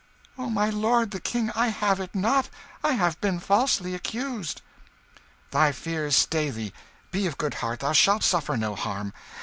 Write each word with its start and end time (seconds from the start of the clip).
"Oh, 0.35 0.49
my 0.49 0.71
lord 0.71 1.11
the 1.11 1.19
King, 1.19 1.51
I 1.53 1.67
have 1.67 1.99
it 1.99 2.15
not 2.15 2.49
I 2.83 2.93
have 2.93 3.21
been 3.21 3.39
falsely 3.39 3.93
accused." 3.93 4.63
"Thy 5.51 5.71
fears 5.71 6.15
stay 6.15 6.49
thee. 6.49 6.73
Be 7.11 7.27
of 7.27 7.37
good 7.37 7.53
heart, 7.61 7.81
thou 7.81 7.93
shalt 7.93 8.23
suffer 8.23 8.57
no 8.57 8.73
harm. 8.75 9.13